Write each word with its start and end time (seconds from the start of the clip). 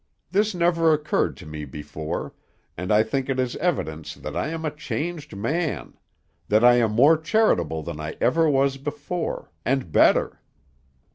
This 0.31 0.55
never 0.55 0.93
occurred 0.93 1.37
to 1.37 1.45
me 1.45 1.63
before, 1.63 2.33
and 2.75 2.91
I 2.91 3.03
think 3.03 3.29
it 3.29 3.39
is 3.39 3.55
evidence 3.57 4.15
that 4.15 4.35
I 4.35 4.47
am 4.47 4.65
a 4.65 4.71
changed 4.73 5.35
man; 5.37 5.93
that 6.47 6.63
I 6.63 6.77
am 6.77 6.91
more 6.93 7.19
charitable 7.19 7.83
than 7.83 7.99
I 7.99 8.17
ever 8.19 8.49
was 8.49 8.77
before, 8.77 9.51
and 9.63 9.91
better." 9.91 10.41